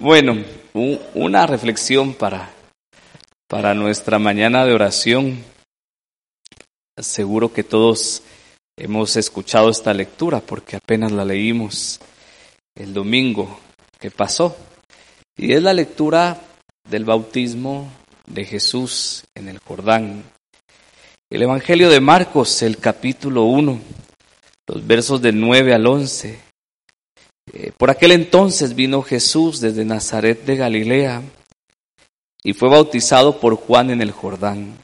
[0.00, 0.44] Bueno,
[1.14, 2.52] una reflexión para,
[3.48, 5.42] para nuestra mañana de oración.
[6.96, 8.22] Seguro que todos
[8.76, 11.98] hemos escuchado esta lectura porque apenas la leímos
[12.76, 13.58] el domingo
[13.98, 14.56] que pasó.
[15.36, 16.42] Y es la lectura
[16.88, 17.90] del bautismo
[18.24, 20.22] de Jesús en el Jordán.
[21.28, 23.80] El Evangelio de Marcos, el capítulo 1,
[24.68, 26.47] los versos del 9 al 11.
[27.58, 31.22] Eh, Por aquel entonces vino Jesús desde Nazaret de Galilea
[32.44, 34.78] y fue bautizado por Juan en el Jordán.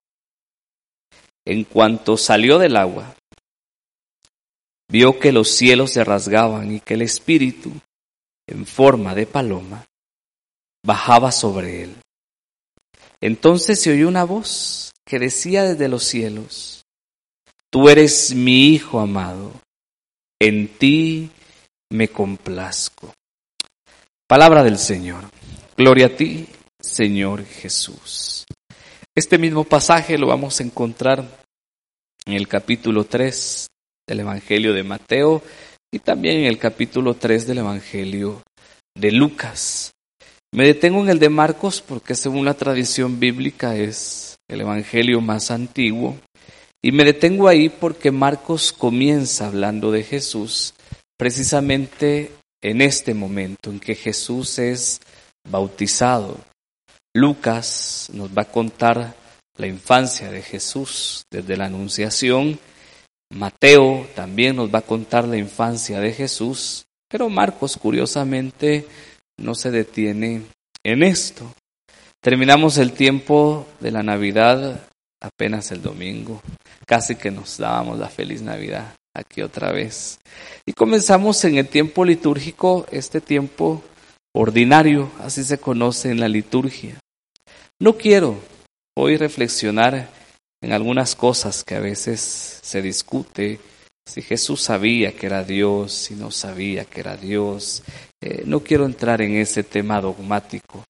[1.44, 3.14] En cuanto salió del agua,
[4.88, 7.70] vio que los cielos se rasgaban y que el Espíritu,
[8.48, 9.86] en forma de paloma,
[10.84, 11.94] bajaba sobre él.
[13.20, 16.84] Entonces se oyó una voz que decía desde los cielos,
[17.70, 19.52] Tú eres mi Hijo amado,
[20.40, 21.30] en ti
[21.90, 23.12] me complazco.
[24.28, 25.24] Palabra del Señor.
[25.76, 26.46] Gloria a ti,
[26.80, 28.46] Señor Jesús.
[29.14, 31.24] Este mismo pasaje lo vamos a encontrar
[32.26, 33.66] en el capítulo 3
[34.08, 35.42] del Evangelio de Mateo
[35.92, 38.42] y también en el capítulo 3 del Evangelio
[38.96, 39.92] de Lucas.
[40.52, 45.50] Me detengo en el de Marcos porque según la tradición bíblica es el Evangelio más
[45.50, 46.16] antiguo
[46.82, 50.74] y me detengo ahí porque Marcos comienza hablando de Jesús
[51.24, 55.00] precisamente en este momento en que Jesús es
[55.48, 56.36] bautizado.
[57.14, 59.14] Lucas nos va a contar
[59.56, 62.58] la infancia de Jesús desde la Anunciación.
[63.32, 68.86] Mateo también nos va a contar la infancia de Jesús, pero Marcos curiosamente
[69.38, 70.42] no se detiene
[70.84, 71.54] en esto.
[72.20, 74.78] Terminamos el tiempo de la Navidad
[75.22, 76.42] apenas el domingo,
[76.84, 80.18] casi que nos dábamos la feliz Navidad aquí otra vez.
[80.66, 83.82] Y comenzamos en el tiempo litúrgico, este tiempo
[84.34, 86.98] ordinario, así se conoce en la liturgia.
[87.80, 88.38] No quiero
[88.96, 90.08] hoy reflexionar
[90.62, 92.20] en algunas cosas que a veces
[92.62, 93.60] se discute,
[94.06, 97.82] si Jesús sabía que era Dios, si no sabía que era Dios.
[98.22, 100.84] Eh, no quiero entrar en ese tema dogmático.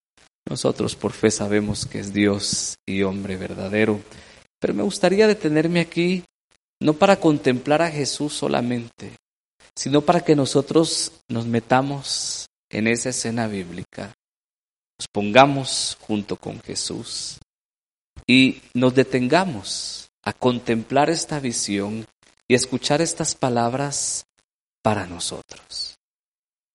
[0.48, 4.00] Nosotros por fe sabemos que es Dios y hombre verdadero,
[4.60, 6.24] pero me gustaría detenerme aquí
[6.84, 9.16] no para contemplar a Jesús solamente,
[9.74, 14.12] sino para que nosotros nos metamos en esa escena bíblica,
[14.98, 17.38] nos pongamos junto con Jesús
[18.26, 22.04] y nos detengamos a contemplar esta visión
[22.46, 24.26] y escuchar estas palabras
[24.82, 25.96] para nosotros,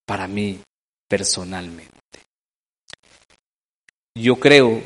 [0.07, 0.59] para mí
[1.07, 1.91] personalmente.
[4.15, 4.81] Yo creo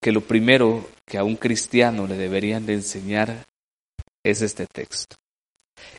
[0.00, 3.46] que lo primero que a un cristiano le deberían de enseñar
[4.24, 5.16] es este texto.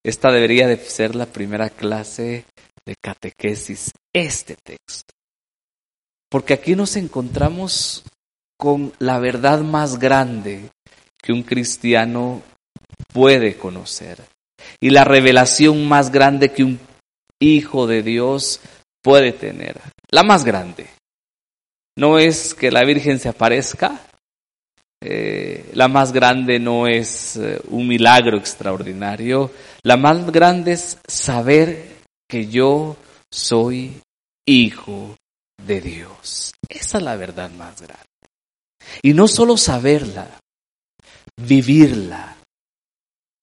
[0.03, 2.45] Esta debería de ser la primera clase
[2.85, 5.13] de catequesis, este texto.
[6.29, 8.03] Porque aquí nos encontramos
[8.57, 10.69] con la verdad más grande
[11.21, 12.41] que un cristiano
[13.13, 14.21] puede conocer
[14.79, 16.79] y la revelación más grande que un
[17.39, 18.59] hijo de Dios
[19.01, 19.79] puede tener.
[20.09, 20.87] La más grande.
[21.97, 24.01] No es que la Virgen se aparezca,
[25.01, 29.51] eh, la más grande no es eh, un milagro extraordinario,
[29.83, 32.97] la más grande es saber que yo
[33.31, 34.01] soy
[34.45, 35.15] hijo
[35.65, 36.53] de Dios.
[36.67, 38.05] Esa es la verdad más grande.
[39.01, 40.39] Y no solo saberla,
[41.37, 42.35] vivirla,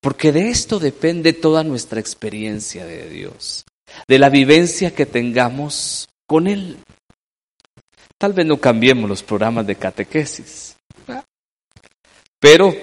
[0.01, 3.65] porque de esto depende toda nuestra experiencia de Dios,
[4.07, 6.79] de la vivencia que tengamos con Él.
[8.19, 10.76] Tal vez no cambiemos los programas de catequesis,
[12.41, 12.75] pero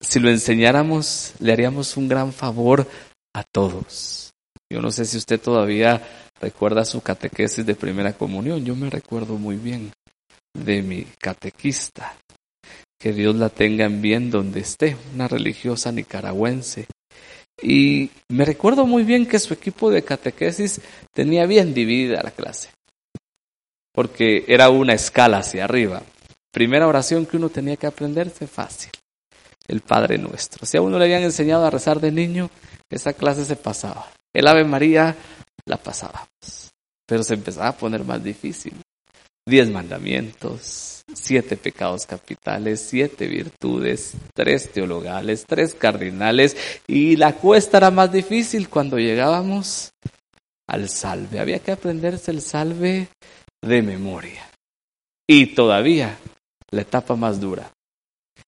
[0.00, 2.86] si lo enseñáramos, le haríamos un gran favor
[3.34, 4.32] a todos.
[4.70, 6.02] Yo no sé si usted todavía
[6.40, 8.64] recuerda su catequesis de primera comunión.
[8.64, 9.92] Yo me recuerdo muy bien
[10.54, 12.16] de mi catequista.
[13.00, 16.86] Que Dios la tenga en bien donde esté, una religiosa nicaragüense.
[17.62, 20.80] Y me recuerdo muy bien que su equipo de catequesis
[21.12, 22.70] tenía bien dividida la clase,
[23.92, 26.02] porque era una escala hacia arriba.
[26.52, 28.90] Primera oración que uno tenía que aprenderse fácil,
[29.68, 30.66] el Padre Nuestro.
[30.66, 32.50] Si a uno le habían enseñado a rezar de niño,
[32.90, 34.10] esa clase se pasaba.
[34.32, 35.14] El Ave María
[35.66, 36.28] la pasábamos.
[37.06, 38.74] pero se empezaba a poner más difícil.
[39.46, 46.54] Diez mandamientos, siete pecados capitales, siete virtudes, tres teologales, tres cardinales,
[46.86, 49.90] y la cuesta era más difícil cuando llegábamos
[50.66, 51.40] al salve.
[51.40, 53.08] Había que aprenderse el salve
[53.62, 54.46] de memoria.
[55.26, 56.18] Y todavía
[56.70, 57.70] la etapa más dura,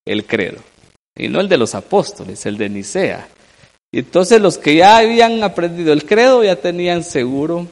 [0.05, 0.63] el credo.
[1.21, 3.29] Y no el de los apóstoles, el de Nicea.
[3.93, 7.69] Y entonces los que ya habían aprendido el credo ya tenían seguro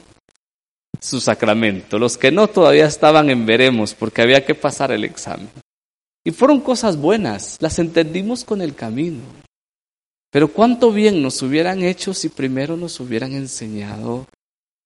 [1.01, 1.97] su sacramento.
[1.97, 5.49] Los que no todavía estaban en veremos porque había que pasar el examen.
[6.23, 9.23] Y fueron cosas buenas, las entendimos con el camino.
[10.29, 14.27] Pero cuánto bien nos hubieran hecho si primero nos hubieran enseñado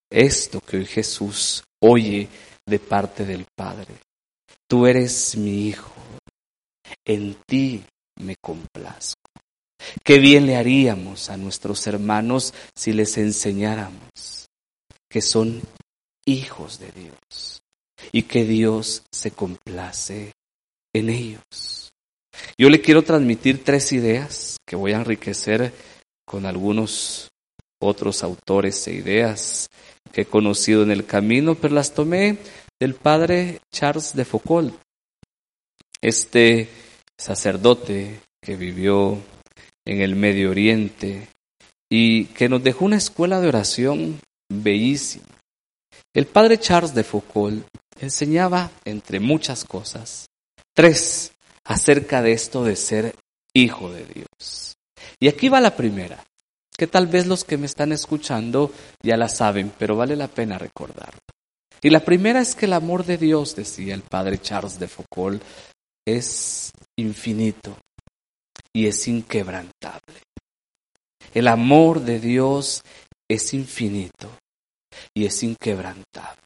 [0.09, 2.29] esto que hoy Jesús oye
[2.65, 3.93] de parte del Padre.
[4.69, 5.91] Tú eres mi Hijo,
[7.03, 7.83] en ti
[8.19, 9.31] me complazco.
[10.03, 14.47] Qué bien le haríamos a nuestros hermanos si les enseñáramos
[15.09, 15.61] que son
[16.25, 17.61] hijos de Dios
[18.11, 20.33] y que Dios se complace
[20.93, 21.91] en ellos.
[22.57, 25.73] Yo le quiero transmitir tres ideas que voy a enriquecer
[26.25, 27.29] con algunos
[27.79, 29.67] otros autores e ideas
[30.11, 32.37] que he conocido en el camino, pero las tomé
[32.79, 34.73] del padre Charles de Foucault,
[36.01, 36.69] este
[37.17, 39.17] sacerdote que vivió
[39.85, 41.27] en el Medio Oriente
[41.89, 44.19] y que nos dejó una escuela de oración
[44.49, 45.25] bellísima.
[46.13, 47.65] El padre Charles de Foucault
[47.99, 50.27] enseñaba, entre muchas cosas,
[50.73, 51.31] tres
[51.65, 53.15] acerca de esto de ser
[53.53, 54.75] hijo de Dios.
[55.19, 56.23] Y aquí va la primera,
[56.75, 58.71] que tal vez los que me están escuchando
[59.01, 61.19] ya la saben, pero vale la pena recordarla.
[61.81, 65.43] Y la primera es que el amor de Dios, decía el padre Charles de Foucault,
[66.05, 67.77] es infinito
[68.73, 70.21] y es inquebrantable.
[71.33, 72.83] El amor de Dios
[73.29, 74.29] es infinito
[75.13, 76.41] y es inquebrantable.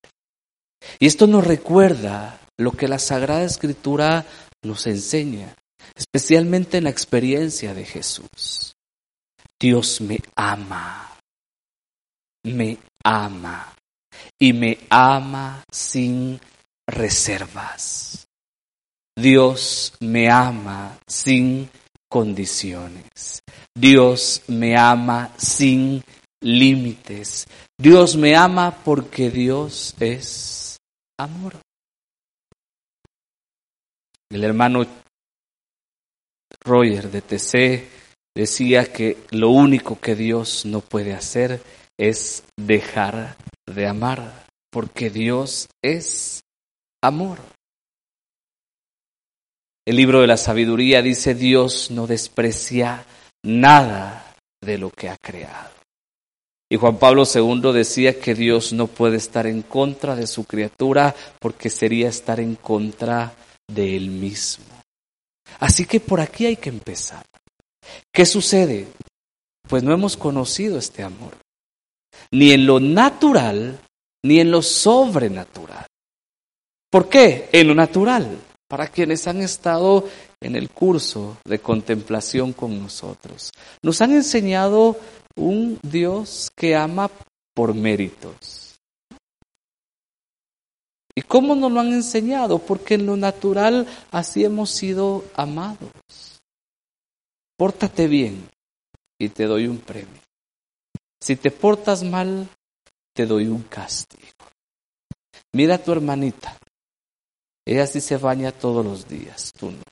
[0.99, 4.25] Y esto nos recuerda lo que la Sagrada Escritura
[4.63, 5.55] nos enseña,
[5.95, 8.73] especialmente en la experiencia de Jesús.
[9.59, 11.17] Dios me ama,
[12.43, 13.73] me ama
[14.39, 16.39] y me ama sin
[16.87, 18.26] reservas.
[19.17, 21.67] Dios me ama sin
[22.07, 23.41] condiciones.
[23.75, 26.03] Dios me ama sin
[26.39, 27.47] límites.
[27.79, 30.77] Dios me ama porque Dios es
[31.19, 31.55] amor.
[34.29, 34.85] El hermano
[36.63, 37.89] Roger de TC
[38.35, 41.59] decía que lo único que Dios no puede hacer
[41.97, 43.35] es dejar
[43.65, 46.41] de amar, porque Dios es
[47.01, 47.39] amor.
[49.87, 53.05] El libro de la sabiduría dice Dios no desprecia
[53.45, 55.71] nada de lo que ha creado.
[56.69, 61.15] Y Juan Pablo II decía que Dios no puede estar en contra de su criatura
[61.39, 63.33] porque sería estar en contra
[63.65, 64.65] de él mismo.
[65.59, 67.23] Así que por aquí hay que empezar.
[68.11, 68.87] ¿Qué sucede?
[69.69, 71.37] Pues no hemos conocido este amor,
[72.31, 73.79] ni en lo natural,
[74.25, 75.87] ni en lo sobrenatural.
[76.91, 77.47] ¿Por qué?
[77.53, 78.37] En lo natural
[78.67, 80.07] para quienes han estado
[80.41, 83.51] en el curso de contemplación con nosotros.
[83.81, 84.97] Nos han enseñado
[85.35, 87.09] un Dios que ama
[87.53, 88.75] por méritos.
[91.15, 92.59] ¿Y cómo nos lo han enseñado?
[92.59, 95.89] Porque en lo natural así hemos sido amados.
[97.57, 98.47] Pórtate bien
[99.19, 100.21] y te doy un premio.
[101.19, 102.47] Si te portas mal,
[103.15, 104.21] te doy un castigo.
[105.53, 106.55] Mira a tu hermanita,
[107.67, 109.83] ella sí se baña todos los días, tú no.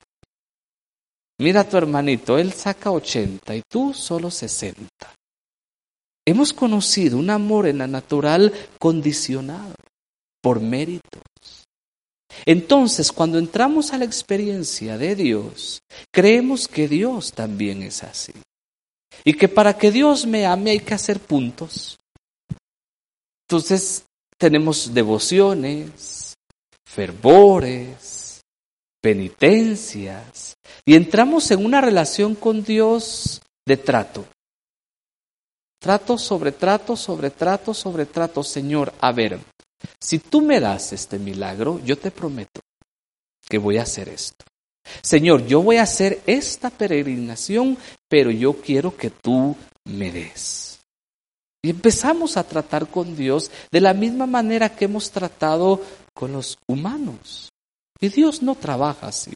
[1.37, 4.87] Mira a tu hermanito, él saca 80 y tú solo 60.
[6.25, 9.75] Hemos conocido un amor en la natural condicionado
[10.41, 11.21] por méritos.
[12.45, 15.81] Entonces, cuando entramos a la experiencia de Dios,
[16.13, 18.33] creemos que Dios también es así.
[19.25, 21.97] Y que para que Dios me ame hay que hacer puntos.
[23.47, 24.05] Entonces,
[24.37, 26.24] tenemos devociones,
[26.85, 28.41] fervores,
[29.01, 34.25] penitencias, y entramos en una relación con Dios de trato.
[35.79, 38.43] Trato sobre trato, sobre trato, sobre trato.
[38.43, 39.39] Señor, a ver,
[39.99, 42.61] si tú me das este milagro, yo te prometo
[43.47, 44.45] que voy a hacer esto.
[45.01, 47.77] Señor, yo voy a hacer esta peregrinación,
[48.07, 50.79] pero yo quiero que tú me des.
[51.63, 55.81] Y empezamos a tratar con Dios de la misma manera que hemos tratado
[56.15, 57.51] con los humanos.
[57.99, 59.33] Y Dios no trabaja así.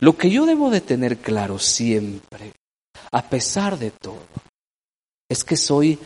[0.00, 2.52] Lo que yo debo de tener claro siempre,
[3.12, 4.26] a pesar de todo,
[5.28, 5.98] es que soy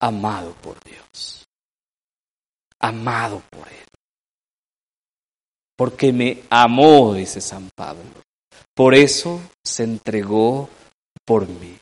[0.00, 1.44] amado por Dios.
[2.78, 3.86] amado por Él.
[5.76, 8.04] Porque me amó, dice San Pablo.
[8.74, 10.68] Por eso se entregó
[11.24, 11.78] por mí.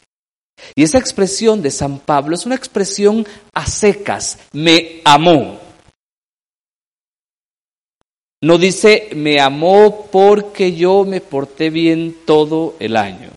[0.74, 5.63] Y esa expresión de San Pablo es una expresión a secas, me amó.
[8.44, 13.30] No dice, me amó porque yo me porté bien todo el año.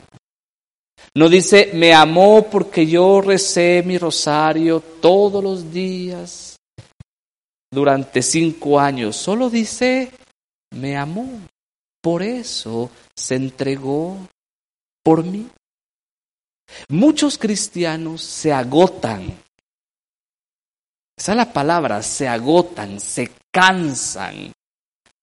[1.16, 6.58] No dice, me amó porque yo recé mi rosario todos los días
[7.72, 9.16] durante cinco años.
[9.16, 10.12] Solo dice,
[10.72, 11.40] me amó.
[12.02, 14.18] Por eso se entregó
[15.06, 15.48] por mí.
[16.90, 19.24] Muchos cristianos se agotan.
[21.18, 24.52] Esa es la palabra, se agotan, se cansan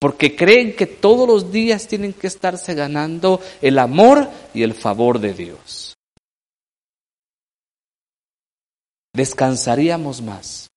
[0.04, 5.18] porque creen que todos los días tienen que estarse ganando el amor y el favor
[5.18, 5.96] de Dios.
[9.14, 10.68] Descansaríamos más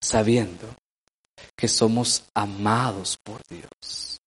[0.00, 0.72] sabiendo
[1.56, 4.18] que somos amados por Dios,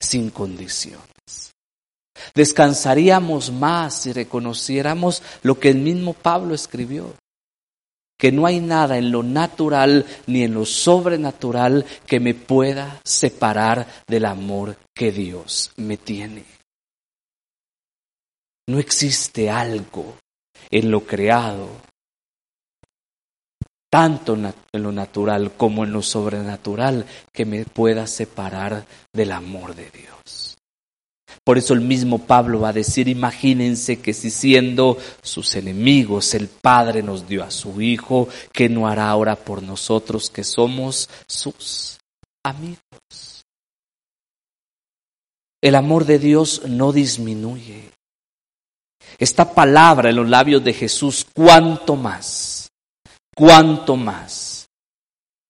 [0.00, 1.52] sin condiciones.
[2.34, 7.12] Descansaríamos más si reconociéramos lo que el mismo Pablo escribió
[8.24, 13.86] que no hay nada en lo natural ni en lo sobrenatural que me pueda separar
[14.06, 16.42] del amor que Dios me tiene.
[18.66, 20.16] No existe algo
[20.70, 21.68] en lo creado,
[23.90, 24.38] tanto
[24.72, 30.43] en lo natural como en lo sobrenatural, que me pueda separar del amor de Dios.
[31.44, 36.48] Por eso el mismo Pablo va a decir, imagínense que si siendo sus enemigos el
[36.48, 41.98] Padre nos dio a su Hijo, ¿qué no hará ahora por nosotros que somos sus
[42.42, 43.44] amigos?
[45.62, 47.90] El amor de Dios no disminuye.
[49.18, 52.70] Esta palabra en los labios de Jesús, cuánto más,
[53.36, 54.70] cuánto más,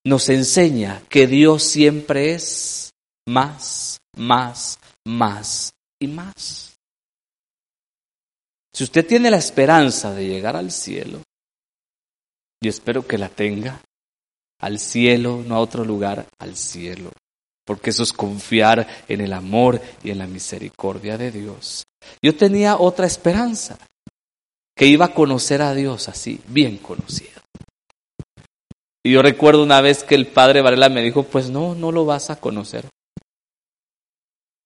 [0.05, 2.93] nos enseña que Dios siempre es
[3.27, 5.74] más, más, más
[6.05, 6.77] y más.
[8.73, 11.23] Si usted tiene la esperanza de llegar al cielo,
[12.63, 13.81] y espero que la tenga,
[14.61, 17.11] al cielo, no a otro lugar, al cielo,
[17.65, 21.85] porque eso es confiar en el amor y en la misericordia de Dios.
[22.23, 23.79] Yo tenía otra esperanza,
[24.77, 27.41] que iba a conocer a Dios así, bien conocido.
[29.05, 32.07] Y yo recuerdo una vez que el padre Varela me dijo, pues no, no lo
[32.07, 32.89] vas a conocer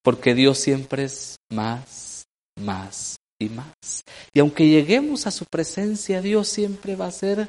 [0.02, 2.26] porque Dios siempre es más,
[2.56, 4.04] más y más.
[4.32, 7.48] Y aunque lleguemos a su presencia, Dios siempre va a ser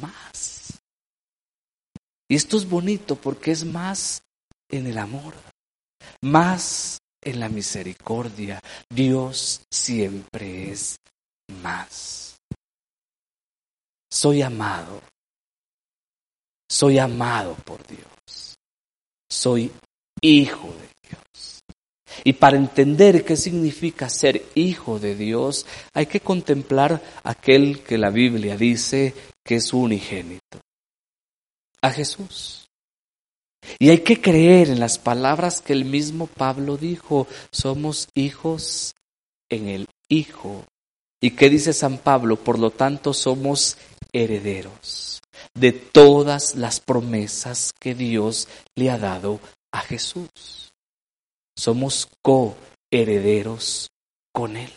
[0.00, 0.80] más.
[2.28, 4.22] Y esto es bonito porque es más
[4.70, 5.34] en el amor,
[6.22, 8.60] más en la misericordia.
[8.88, 10.96] Dios siempre es
[11.62, 12.36] más.
[14.10, 15.02] Soy amado.
[16.70, 18.56] Soy amado por Dios.
[19.30, 19.70] Soy
[20.22, 20.91] hijo de
[22.24, 28.10] y para entender qué significa ser hijo de Dios, hay que contemplar aquel que la
[28.10, 29.14] Biblia dice
[29.44, 30.60] que es unigénito,
[31.80, 32.68] a Jesús.
[33.78, 38.94] Y hay que creer en las palabras que el mismo Pablo dijo, somos hijos
[39.48, 40.64] en el Hijo.
[41.22, 42.36] ¿Y qué dice San Pablo?
[42.36, 43.78] Por lo tanto, somos
[44.12, 45.22] herederos
[45.54, 49.40] de todas las promesas que Dios le ha dado
[49.72, 50.71] a Jesús.
[51.56, 53.88] Somos coherederos
[54.32, 54.70] con Él.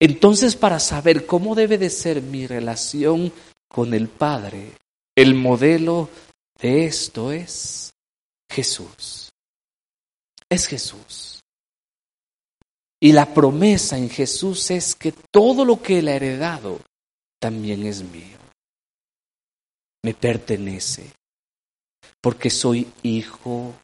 [0.00, 3.32] Entonces, para saber cómo debe de ser mi relación
[3.68, 4.72] con el Padre,
[5.14, 6.10] el modelo
[6.60, 7.92] de esto es
[8.50, 9.30] Jesús.
[10.48, 11.40] Es Jesús.
[13.00, 16.80] Y la promesa en Jesús es que todo lo que Él ha heredado
[17.38, 18.38] también es mío.
[20.02, 21.12] Me pertenece.
[22.20, 23.74] Porque soy hijo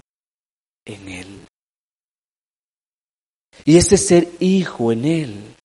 [0.84, 1.46] en Él.
[3.64, 5.56] Y ese ser hijo en Él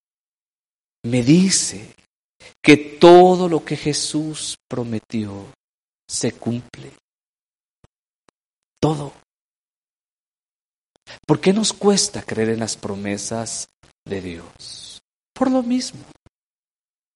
[1.03, 1.95] me dice
[2.61, 5.47] que todo lo que Jesús prometió
[6.07, 6.91] se cumple.
[8.79, 9.13] Todo.
[11.25, 13.69] ¿Por qué nos cuesta creer en las promesas
[14.05, 14.99] de Dios?
[15.33, 16.03] Por lo mismo.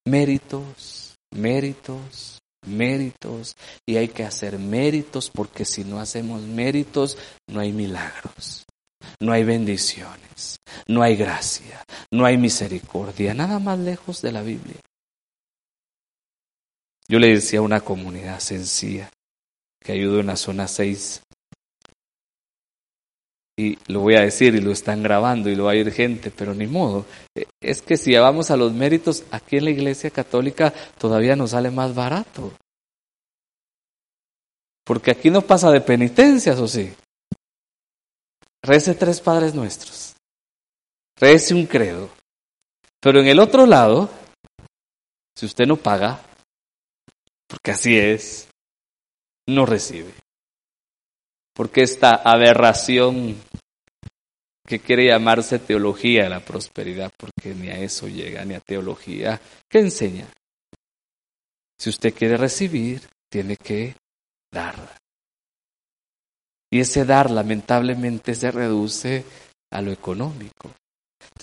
[0.05, 7.71] Méritos, méritos, méritos y hay que hacer méritos porque si no hacemos méritos no hay
[7.71, 8.65] milagros,
[9.19, 14.79] no hay bendiciones, no hay gracia, no hay misericordia, nada más lejos de la Biblia.
[17.07, 19.09] Yo le decía a una comunidad sencilla
[19.79, 21.21] que ayudó en la zona 6
[23.57, 26.31] y lo voy a decir y lo están grabando y lo va a ir gente,
[26.31, 27.05] pero ni modo.
[27.35, 31.51] Eh, es que si vamos a los méritos, aquí en la iglesia católica todavía nos
[31.51, 32.51] sale más barato.
[34.83, 36.93] Porque aquí no pasa de penitencias, ¿o sí?
[38.63, 40.15] Rece tres Padres Nuestros.
[41.17, 42.09] Rece un credo.
[42.99, 44.09] Pero en el otro lado,
[45.35, 46.21] si usted no paga,
[47.47, 48.47] porque así es,
[49.47, 50.20] no recibe.
[51.53, 53.35] Porque esta aberración
[54.65, 59.41] que quiere llamarse teología de la prosperidad, porque ni a eso llega, ni a teología,
[59.69, 60.27] ¿qué enseña?
[61.77, 63.95] Si usted quiere recibir, tiene que
[64.51, 64.75] dar.
[66.71, 69.25] Y ese dar lamentablemente se reduce
[69.71, 70.71] a lo económico.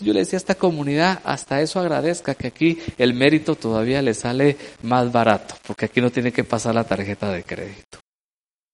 [0.00, 4.14] yo le decía a esta comunidad, hasta eso agradezca que aquí el mérito todavía le
[4.14, 7.98] sale más barato, porque aquí no tiene que pasar la tarjeta de crédito.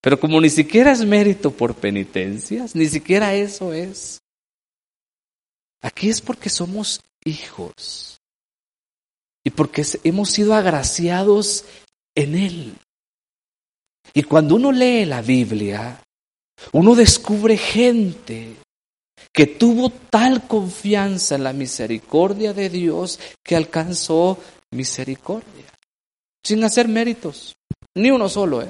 [0.05, 4.19] Pero como ni siquiera es mérito por penitencias, ni siquiera eso es.
[5.81, 8.21] Aquí es porque somos hijos
[9.43, 11.65] y porque hemos sido agraciados
[12.13, 12.75] en Él.
[14.13, 15.99] Y cuando uno lee la Biblia,
[16.71, 18.57] uno descubre gente
[19.33, 24.37] que tuvo tal confianza en la misericordia de Dios que alcanzó
[24.69, 25.65] misericordia,
[26.43, 27.55] sin hacer méritos,
[27.95, 28.61] ni uno solo.
[28.61, 28.69] ¿eh?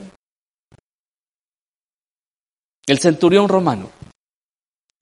[2.88, 3.90] El centurión romano,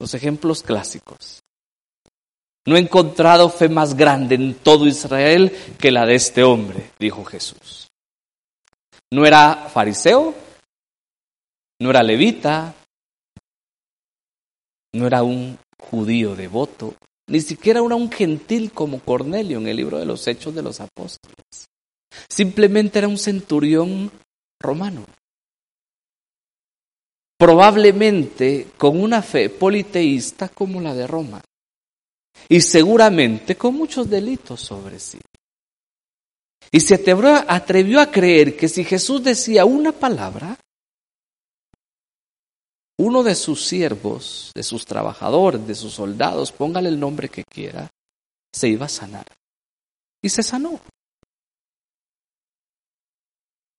[0.00, 1.42] los ejemplos clásicos.
[2.66, 7.24] No he encontrado fe más grande en todo Israel que la de este hombre, dijo
[7.24, 7.88] Jesús.
[9.12, 10.34] No era fariseo,
[11.80, 12.74] no era levita,
[14.94, 16.94] no era un judío devoto,
[17.28, 20.80] ni siquiera era un gentil como Cornelio en el libro de los Hechos de los
[20.80, 21.66] Apóstoles.
[22.28, 24.10] Simplemente era un centurión
[24.60, 25.04] romano.
[27.36, 31.42] Probablemente con una fe politeísta como la de Roma
[32.48, 35.20] y seguramente con muchos delitos sobre sí.
[36.70, 40.58] Y se atrevió a creer que si Jesús decía una palabra,
[42.98, 47.90] uno de sus siervos, de sus trabajadores, de sus soldados, póngale el nombre que quiera,
[48.52, 49.26] se iba a sanar.
[50.22, 50.80] Y se sanó.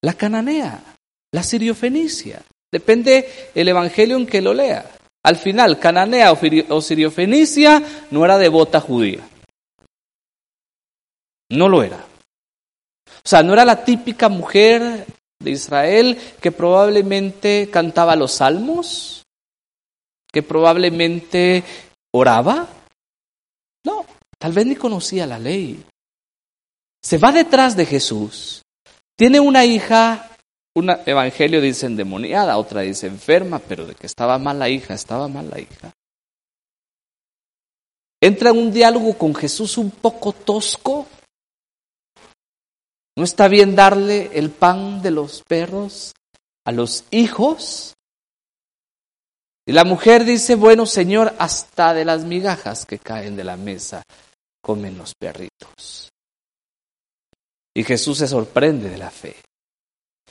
[0.02, 0.96] La cananea,
[1.32, 2.44] la siriofenicia,
[2.76, 4.92] depende el evangelio en que lo lea.
[5.24, 9.22] Al final, Cananea o Siriofenicia no era devota judía.
[11.52, 12.06] No lo era.
[13.08, 15.06] O sea, no era la típica mujer
[15.40, 19.24] de Israel que probablemente cantaba los salmos,
[20.30, 21.64] que probablemente
[22.14, 22.68] oraba.
[23.86, 24.06] No,
[24.38, 25.82] tal vez ni conocía la ley.
[27.02, 28.64] Se va detrás de Jesús.
[29.16, 30.35] Tiene una hija
[30.76, 35.28] un evangelio dice endemoniada, otra dice enferma, pero de que estaba mal la hija, estaba
[35.28, 35.94] mal la hija.
[38.22, 41.08] Entra en un diálogo con Jesús un poco tosco.
[43.18, 46.14] ¿No está bien darle el pan de los perros
[46.66, 47.94] a los hijos?
[49.66, 54.04] Y la mujer dice, bueno Señor, hasta de las migajas que caen de la mesa
[54.62, 56.12] comen los perritos.
[57.74, 59.36] Y Jesús se sorprende de la fe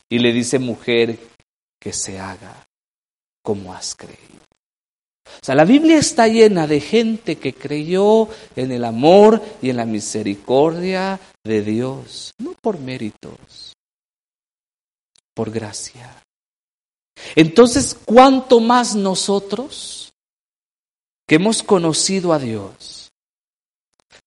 [0.09, 1.19] y le dice, mujer,
[1.79, 2.67] que se haga
[3.43, 4.45] como has creído.
[5.25, 9.77] O sea, la Biblia está llena de gente que creyó en el amor y en
[9.77, 13.75] la misericordia de Dios, no por méritos,
[15.33, 16.23] por gracia.
[17.35, 20.13] Entonces, ¿cuánto más nosotros
[21.27, 22.94] que hemos conocido a Dios?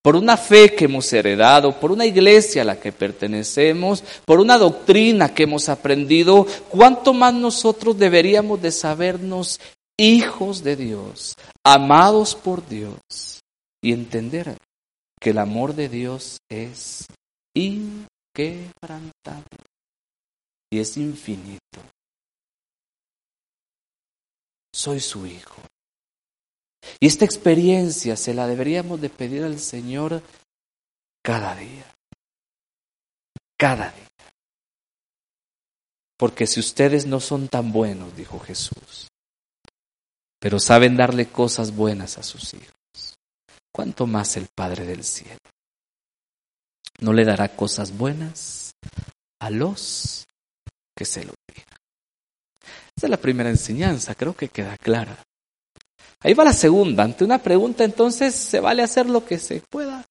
[0.02, 4.56] Por una fe que hemos heredado, por una iglesia a la que pertenecemos, por una
[4.56, 9.60] doctrina que hemos aprendido, ¿cuánto más nosotros deberíamos de sabernos
[9.98, 11.34] hijos de Dios,
[11.64, 13.40] amados por Dios
[13.82, 14.56] y entender
[15.20, 17.06] que el amor de Dios es
[17.54, 18.06] inquebrantable
[20.70, 21.58] y es infinito?
[24.72, 25.60] Soy su hijo.
[27.00, 30.22] Y esta experiencia se la deberíamos de pedir al Señor
[31.22, 31.84] cada día.
[33.56, 34.08] Cada día.
[36.16, 39.08] Porque si ustedes no son tan buenos, dijo Jesús,
[40.40, 43.16] pero saben darle cosas buenas a sus hijos,
[43.72, 45.38] ¿cuánto más el Padre del cielo?
[47.00, 48.72] ¿No le dará cosas buenas
[49.40, 50.26] a los
[50.96, 51.78] que se lo digan?
[52.96, 55.22] Esa es la primera enseñanza, creo que queda clara.
[56.20, 57.04] Ahí va la segunda.
[57.04, 60.04] Ante una pregunta entonces se vale hacer lo que se pueda.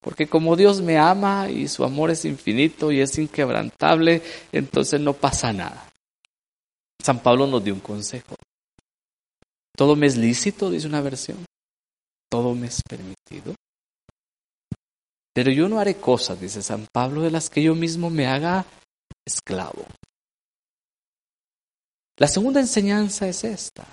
[0.00, 5.12] Porque como Dios me ama y su amor es infinito y es inquebrantable, entonces no
[5.12, 5.88] pasa nada.
[7.00, 8.34] San Pablo nos dio un consejo.
[9.76, 11.44] Todo me es lícito, dice una versión.
[12.28, 13.54] Todo me es permitido.
[15.32, 18.66] Pero yo no haré cosas, dice San Pablo, de las que yo mismo me haga
[19.24, 19.86] esclavo.
[22.18, 23.86] La segunda enseñanza es esta.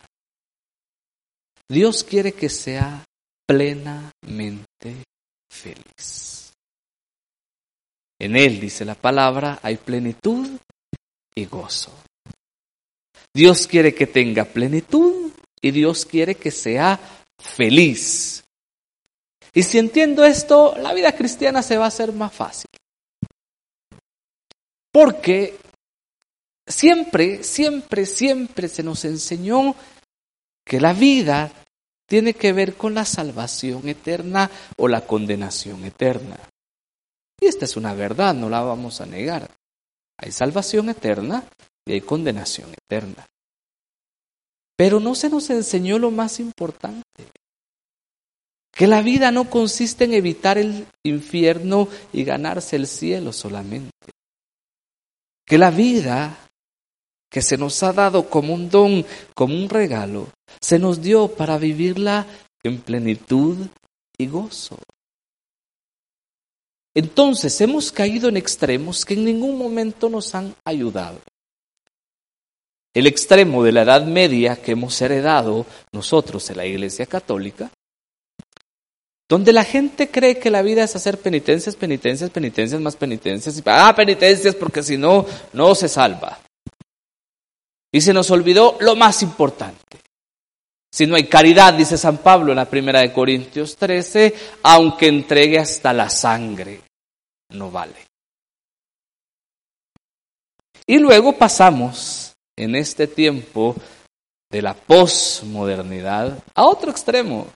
[1.69, 3.05] Dios quiere que sea
[3.47, 5.03] plenamente
[5.51, 6.51] feliz.
[8.19, 10.60] En Él, dice la palabra, hay plenitud
[11.36, 11.93] y gozo.
[13.34, 16.99] Dios quiere que tenga plenitud y Dios quiere que sea
[17.39, 18.43] feliz.
[19.53, 22.69] Y si entiendo esto, la vida cristiana se va a hacer más fácil.
[24.91, 25.58] Porque
[26.67, 29.75] siempre, siempre, siempre se nos enseñó
[30.65, 31.52] que la vida
[32.08, 36.38] tiene que ver con la salvación eterna o la condenación eterna.
[37.39, 39.50] Y esta es una verdad, no la vamos a negar.
[40.17, 41.43] Hay salvación eterna
[41.86, 43.26] y hay condenación eterna.
[44.76, 47.04] Pero no se nos enseñó lo más importante,
[48.72, 53.91] que la vida no consiste en evitar el infierno y ganarse el cielo solamente.
[55.45, 56.49] Que la vida
[57.30, 60.28] que se nos ha dado como un don, como un regalo,
[60.62, 62.26] se nos dio para vivirla
[62.63, 63.68] en plenitud
[64.18, 64.78] y gozo.
[66.96, 71.20] Entonces hemos caído en extremos que en ningún momento nos han ayudado.
[72.94, 77.72] El extremo de la Edad Media que hemos heredado nosotros en la Iglesia Católica,
[79.30, 83.62] donde la gente cree que la vida es hacer penitencias, penitencias, penitencias, más penitencias, y
[83.68, 86.39] ah, penitencias porque si no, no se salva.
[87.91, 89.99] Y se nos olvidó lo más importante.
[90.91, 95.60] Si no hay caridad, dice San Pablo en la primera de Corintios 13, aunque entregue
[95.60, 96.82] hasta la sangre,
[97.49, 98.08] no vale.
[100.88, 103.75] Y luego pasamos en este tiempo
[104.49, 107.47] de la posmodernidad a otro extremo,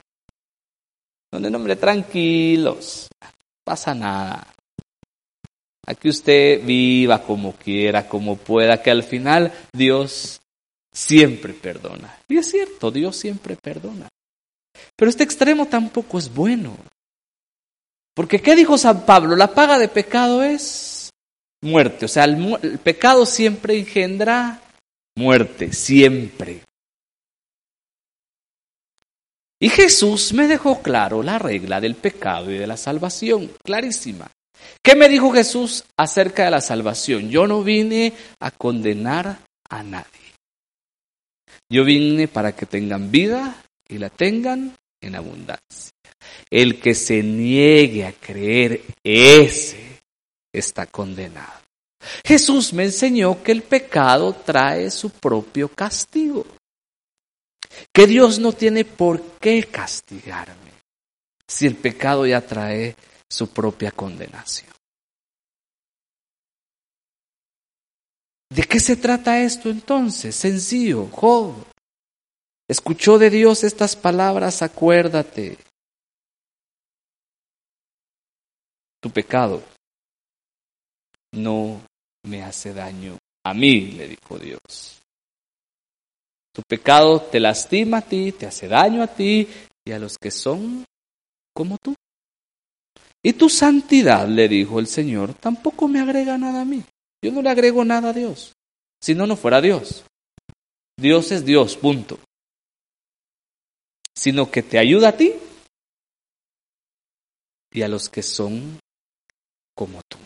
[1.31, 3.07] donde, nombre, tranquilos,
[3.63, 4.52] pasa nada.
[5.85, 10.41] Aquí usted viva como quiera, como pueda, que al final Dios
[10.93, 12.17] siempre perdona.
[12.29, 14.07] Y es cierto, Dios siempre perdona.
[14.95, 16.77] Pero este extremo tampoco es bueno.
[18.15, 19.35] Porque ¿qué dijo San Pablo?
[19.35, 21.09] La paga de pecado es
[21.61, 22.05] muerte.
[22.05, 24.61] O sea, el, el pecado siempre engendra
[25.15, 26.61] muerte, siempre.
[29.59, 34.29] Y Jesús me dejó claro la regla del pecado y de la salvación, clarísima.
[34.81, 37.29] ¿Qué me dijo Jesús acerca de la salvación?
[37.29, 40.07] Yo no vine a condenar a nadie.
[41.69, 45.91] Yo vine para que tengan vida y la tengan en abundancia.
[46.49, 50.01] El que se niegue a creer, ese
[50.51, 51.61] está condenado.
[52.25, 56.45] Jesús me enseñó que el pecado trae su propio castigo,
[57.93, 60.63] que Dios no tiene por qué castigarme
[61.47, 62.95] si el pecado ya trae
[63.33, 64.71] su propia condenación.
[68.49, 70.35] ¿De qué se trata esto entonces?
[70.35, 71.55] Sencillo, Job.
[72.69, 75.57] Escuchó de Dios estas palabras, acuérdate.
[79.01, 79.63] Tu pecado
[81.31, 81.81] no
[82.27, 85.01] me hace daño a mí, le dijo Dios.
[86.53, 89.47] Tu pecado te lastima a ti, te hace daño a ti
[89.83, 90.85] y a los que son
[91.51, 91.95] como tú.
[93.23, 96.83] Y tu santidad, le dijo el Señor, tampoco me agrega nada a mí.
[97.23, 98.53] Yo no le agrego nada a Dios.
[99.01, 100.03] Si no, no fuera Dios.
[100.97, 102.19] Dios es Dios, punto.
[104.13, 105.33] Sino que te ayuda a ti
[107.71, 108.77] y a los que son
[109.73, 110.17] como tú.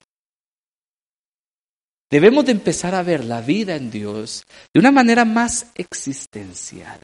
[2.10, 7.02] Debemos de empezar a ver la vida en Dios de una manera más existencial.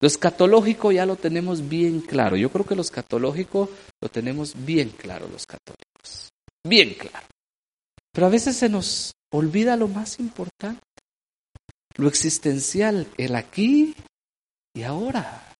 [0.00, 2.36] Lo escatológico ya lo tenemos bien claro.
[2.36, 3.68] Yo creo que lo escatológico
[4.00, 6.30] lo tenemos bien claro los católicos.
[6.64, 7.26] Bien claro.
[8.12, 10.82] Pero a veces se nos olvida lo más importante.
[11.96, 13.94] Lo existencial, el aquí
[14.74, 15.52] y ahora.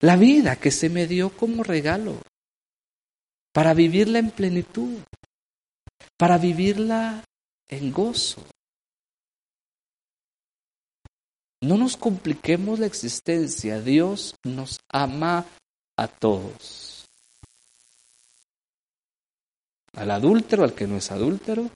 [0.00, 2.20] La vida que se me dio como regalo
[3.52, 4.98] para vivirla en plenitud,
[6.16, 7.22] para vivirla
[7.68, 8.44] en gozo.
[11.62, 13.80] No nos compliquemos la existencia.
[13.80, 15.46] Dios nos ama
[15.96, 17.08] a todos.
[19.92, 21.70] Al adúltero, al que no es adúltero.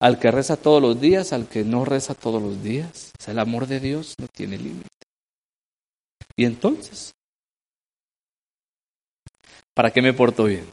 [0.00, 3.12] Al que reza todos los días, al que no reza todos los días.
[3.20, 4.88] O sea, el amor de Dios no tiene límite.
[6.36, 7.12] Y entonces,
[9.74, 10.72] ¿para qué me porto bien?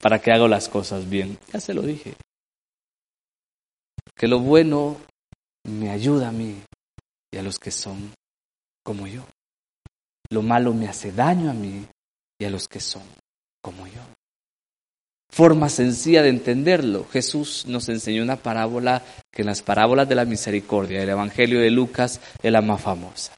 [0.00, 1.38] ¿Para qué hago las cosas bien?
[1.52, 2.16] Ya se lo dije
[4.16, 4.96] que lo bueno
[5.64, 6.62] me ayuda a mí
[7.32, 8.12] y a los que son
[8.84, 9.24] como yo.
[10.30, 11.86] Lo malo me hace daño a mí
[12.38, 13.02] y a los que son
[13.62, 14.00] como yo.
[15.30, 17.06] forma sencilla de entenderlo.
[17.10, 21.70] Jesús nos enseñó una parábola que en las parábolas de la misericordia del Evangelio de
[21.70, 23.34] Lucas es la más famosa.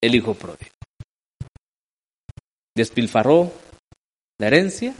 [0.00, 0.70] El hijo pródigo.
[2.76, 3.50] Despilfarró
[4.38, 4.94] la herencia,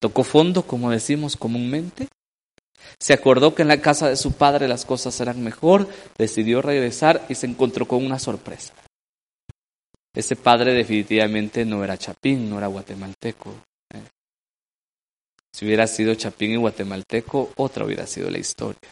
[0.00, 2.08] tocó fondo, como decimos comúnmente,
[2.98, 7.24] se acordó que en la casa de su padre las cosas eran mejor, decidió regresar
[7.28, 8.74] y se encontró con una sorpresa.
[10.14, 13.54] Ese padre definitivamente no era chapín, no era guatemalteco.
[13.94, 14.02] ¿eh?
[15.52, 18.90] Si hubiera sido chapín y guatemalteco, otra hubiera sido la historia.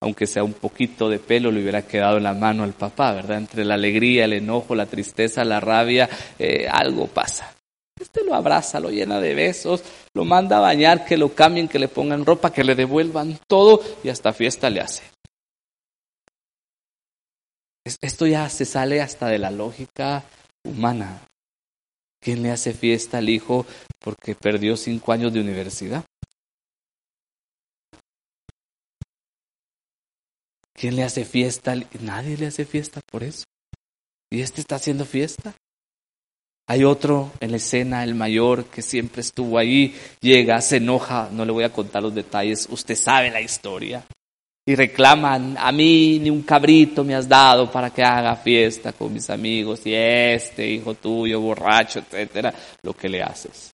[0.00, 3.38] Aunque sea un poquito de pelo, le hubiera quedado en la mano al papá, ¿verdad?
[3.38, 7.57] Entre la alegría, el enojo, la tristeza, la rabia, eh, algo pasa.
[7.98, 9.82] Este lo abraza, lo llena de besos,
[10.14, 13.82] lo manda a bañar, que lo cambien, que le pongan ropa, que le devuelvan todo
[14.04, 15.02] y hasta fiesta le hace.
[18.00, 20.24] Esto ya se sale hasta de la lógica
[20.64, 21.26] humana.
[22.20, 23.64] ¿Quién le hace fiesta al hijo
[23.98, 26.04] porque perdió cinco años de universidad?
[30.74, 31.74] ¿Quién le hace fiesta?
[32.00, 33.44] Nadie le hace fiesta por eso.
[34.30, 35.54] ¿Y este está haciendo fiesta?
[36.70, 41.46] Hay otro en la escena, el mayor, que siempre estuvo ahí, llega, se enoja, no
[41.46, 44.04] le voy a contar los detalles, usted sabe la historia.
[44.66, 49.14] Y reclaman, a mí ni un cabrito me has dado para que haga fiesta con
[49.14, 52.52] mis amigos, y este hijo tuyo, borracho, etcétera,
[52.82, 53.70] lo que le haces.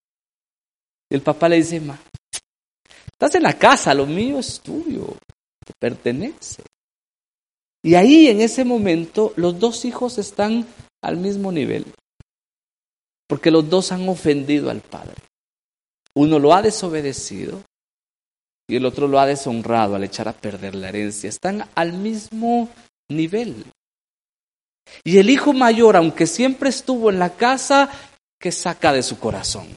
[1.09, 1.99] Y el papá le dice, ma,
[3.11, 5.17] estás en la casa, lo mío es tuyo,
[5.65, 6.63] te pertenece.
[7.83, 10.65] Y ahí en ese momento los dos hijos están
[11.01, 11.85] al mismo nivel
[13.27, 15.15] porque los dos han ofendido al Padre.
[16.15, 17.61] Uno lo ha desobedecido
[18.67, 21.29] y el otro lo ha deshonrado al echar a perder la herencia.
[21.29, 22.69] Están al mismo
[23.09, 23.65] nivel.
[25.03, 27.89] Y el hijo mayor, aunque siempre estuvo en la casa,
[28.39, 29.67] ¿qué saca de su corazón?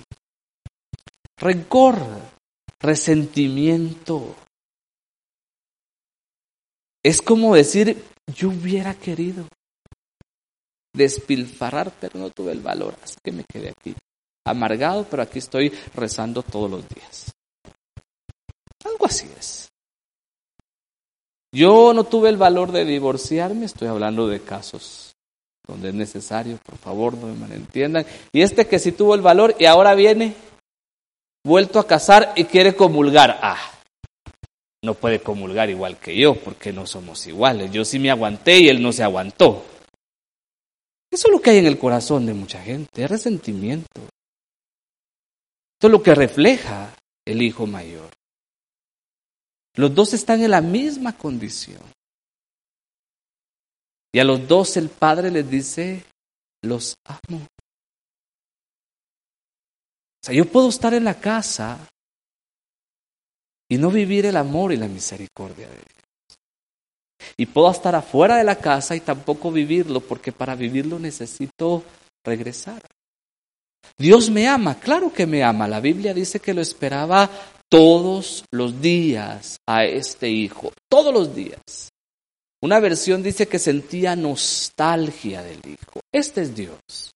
[1.38, 1.98] Rencor,
[2.80, 4.34] resentimiento.
[7.02, 9.48] Es como decir, yo hubiera querido
[10.98, 13.94] despilfarrar, pero no tuve el valor, así que me quedé aquí,
[14.44, 17.32] amargado, pero aquí estoy rezando todos los días.
[18.84, 19.68] Algo así es.
[21.54, 25.14] Yo no tuve el valor de divorciarme, estoy hablando de casos
[25.66, 28.04] donde es necesario, por favor, no me malentiendan.
[28.32, 30.34] Y este que sí tuvo el valor y ahora viene
[31.44, 33.38] vuelto a casar y quiere comulgar.
[33.42, 33.60] Ah,
[34.82, 37.70] no puede comulgar igual que yo, porque no somos iguales.
[37.70, 39.62] Yo sí me aguanté y él no se aguantó.
[41.10, 44.00] Eso es lo que hay en el corazón de mucha gente, es resentimiento.
[45.78, 46.94] Esto es lo que refleja
[47.24, 48.10] el hijo mayor.
[49.74, 51.82] Los dos están en la misma condición.
[54.12, 56.04] Y a los dos el padre les dice,
[56.62, 57.46] los amo.
[60.20, 61.78] O sea, yo puedo estar en la casa
[63.68, 65.97] y no vivir el amor y la misericordia de Dios.
[67.36, 71.82] Y puedo estar afuera de la casa y tampoco vivirlo, porque para vivirlo necesito
[72.24, 72.82] regresar.
[73.96, 75.66] Dios me ama, claro que me ama.
[75.66, 77.30] La Biblia dice que lo esperaba
[77.68, 81.90] todos los días a este hijo, todos los días.
[82.60, 86.00] Una versión dice que sentía nostalgia del hijo.
[86.12, 87.12] Este es Dios.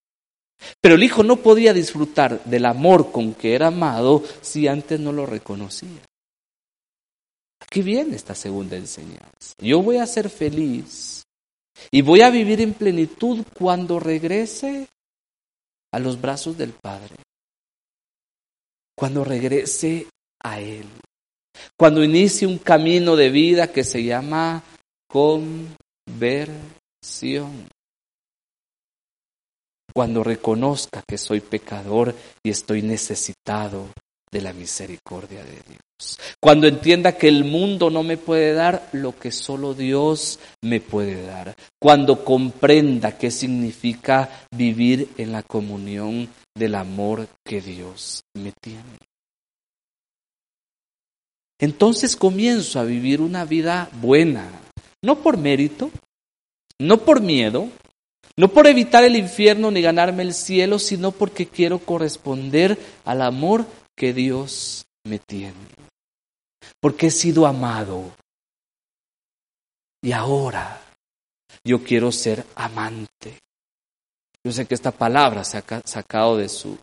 [0.80, 5.12] Pero el hijo no podía disfrutar del amor con que era amado si antes no
[5.12, 6.00] lo reconocía.
[7.72, 9.54] Aquí viene esta segunda enseñanza.
[9.56, 11.22] Yo voy a ser feliz
[11.90, 14.86] y voy a vivir en plenitud cuando regrese
[15.90, 17.16] a los brazos del Padre.
[18.94, 20.06] Cuando regrese
[20.44, 20.84] a Él.
[21.74, 24.62] Cuando inicie un camino de vida que se llama
[25.08, 25.78] conversión.
[29.94, 33.88] Cuando reconozca que soy pecador y estoy necesitado
[34.32, 36.18] de la misericordia de Dios.
[36.40, 41.24] Cuando entienda que el mundo no me puede dar lo que solo Dios me puede
[41.24, 41.54] dar.
[41.78, 48.98] Cuando comprenda qué significa vivir en la comunión del amor que Dios me tiene.
[51.60, 54.50] Entonces comienzo a vivir una vida buena,
[55.04, 55.90] no por mérito,
[56.80, 57.68] no por miedo,
[58.36, 63.64] no por evitar el infierno ni ganarme el cielo, sino porque quiero corresponder al amor
[63.96, 65.54] que Dios me tiene.
[66.80, 68.14] Porque he sido amado.
[70.02, 70.80] Y ahora
[71.64, 73.38] yo quiero ser amante.
[74.44, 76.76] Yo sé que esta palabra se ha sacado de su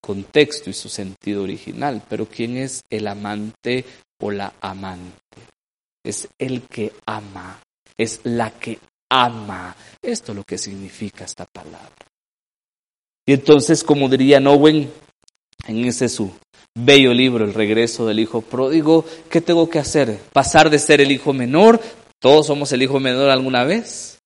[0.00, 3.84] contexto y su sentido original, pero ¿quién es el amante
[4.20, 5.18] o la amante?
[6.04, 7.62] Es el que ama,
[7.96, 8.78] es la que
[9.10, 9.76] ama.
[10.00, 11.94] Esto es lo que significa esta palabra.
[13.26, 14.92] Y entonces, como diría Owen
[15.66, 16.32] en ese su
[16.74, 19.04] Bello libro, El regreso del hijo pródigo.
[19.30, 20.18] ¿Qué tengo que hacer?
[20.32, 21.80] ¿Pasar de ser el hijo menor?
[22.18, 24.18] ¿Todos somos el hijo menor alguna vez?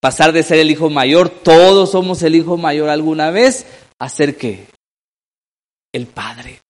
[0.00, 1.28] ¿Pasar de ser el hijo mayor?
[1.28, 3.66] ¿Todos somos el hijo mayor alguna vez?
[3.98, 4.66] ¿Hacer qué?
[5.92, 6.60] El padre.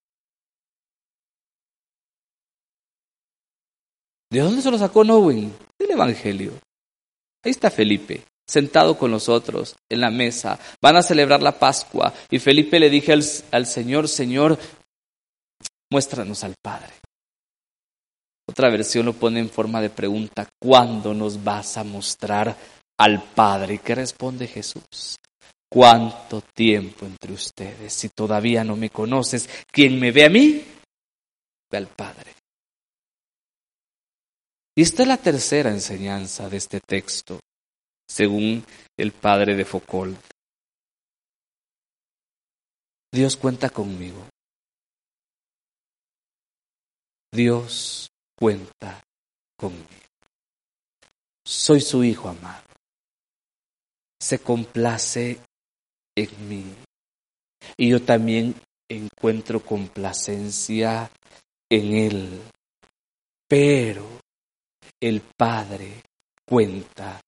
[4.30, 5.52] ¿De dónde se lo sacó Nowen?
[5.78, 6.52] Del Evangelio.
[7.44, 10.58] Ahí está Felipe, sentado con nosotros en la mesa.
[10.82, 12.12] Van a celebrar la Pascua.
[12.30, 14.58] Y Felipe le dije al, al Señor, Señor,
[15.90, 16.92] muéstranos al Padre.
[18.48, 22.56] Otra versión lo pone en forma de pregunta, ¿cuándo nos vas a mostrar
[22.98, 23.74] al Padre?
[23.74, 25.16] ¿Y qué responde Jesús?
[25.70, 27.92] ¿Cuánto tiempo entre ustedes?
[27.92, 30.64] Si todavía no me conoces, quien me ve a mí,
[31.70, 32.34] ve al Padre.
[34.74, 37.38] Y esta es la tercera enseñanza de este texto,
[38.10, 38.64] según
[38.96, 40.18] el padre de Foucault.
[43.12, 44.26] Dios cuenta conmigo.
[47.32, 49.00] Dios cuenta
[49.56, 49.86] conmigo.
[51.46, 52.64] Soy su hijo amado.
[54.20, 55.40] Se complace
[56.16, 56.64] en mí.
[57.76, 61.10] Y yo también encuentro complacencia
[61.70, 62.42] en Él.
[63.48, 64.04] Pero
[65.00, 66.02] el Padre
[66.44, 67.20] cuenta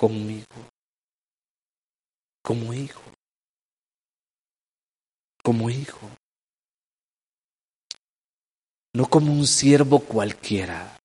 [0.00, 0.46] conmigo
[2.42, 3.02] como hijo,
[5.44, 6.10] como hijo,
[8.94, 10.98] no como un siervo cualquiera,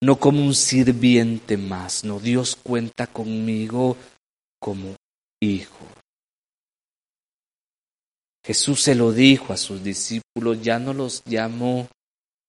[0.00, 3.98] no como un sirviente más, no, Dios cuenta conmigo
[4.58, 4.96] como
[5.38, 5.86] hijo.
[8.42, 11.86] Jesús se lo dijo a sus discípulos, ya no los llamo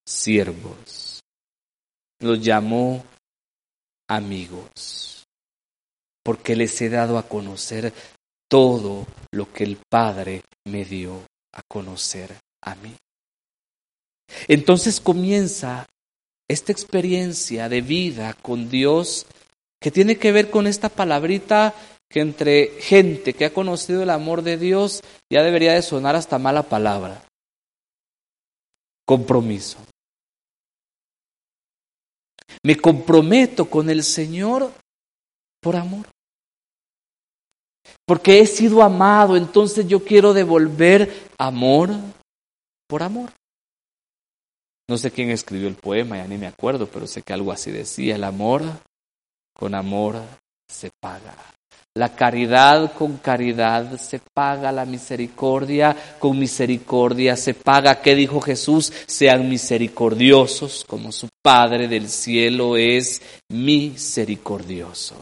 [0.08, 1.10] siervos
[2.20, 3.04] los llamó
[4.10, 5.26] amigos,
[6.24, 7.94] porque les he dado a conocer
[8.50, 11.22] todo lo que el Padre me dio
[11.54, 12.96] a conocer a mí.
[14.48, 15.86] Entonces comienza
[16.48, 19.26] esta experiencia de vida con Dios
[19.80, 21.74] que tiene que ver con esta palabrita
[22.10, 26.40] que entre gente que ha conocido el amor de Dios ya debería de sonar hasta
[26.40, 27.24] mala palabra.
[29.06, 29.78] Compromiso.
[32.64, 34.72] Me comprometo con el Señor
[35.62, 36.08] por amor.
[38.06, 41.92] Porque he sido amado, entonces yo quiero devolver amor
[42.88, 43.32] por amor.
[44.88, 47.72] No sé quién escribió el poema, ya ni me acuerdo, pero sé que algo así
[47.72, 48.64] decía, el amor
[49.54, 50.20] con amor
[50.68, 51.36] se paga.
[51.96, 58.02] La caridad con caridad se paga, la misericordia con misericordia se paga.
[58.02, 58.94] ¿Qué dijo Jesús?
[59.08, 65.16] Sean misericordiosos como su Padre del cielo es misericordioso.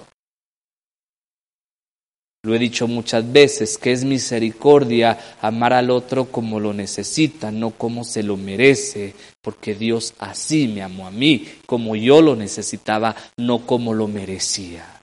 [2.43, 7.71] Lo he dicho muchas veces, que es misericordia amar al otro como lo necesita, no
[7.71, 13.15] como se lo merece, porque Dios así me amó a mí, como yo lo necesitaba,
[13.37, 14.96] no como lo merecía.